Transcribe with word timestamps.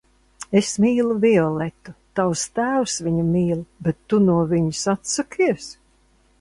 Es 0.61 0.69
mīlu 0.85 1.17
Violetu, 1.25 1.93
tavs 2.21 2.47
tēvs 2.61 2.97
viņu 3.09 3.27
mīl, 3.29 3.63
bet 3.89 4.03
tu 4.15 4.23
no 4.27 4.41
viņas 4.55 4.85
atsakies? 4.99 5.73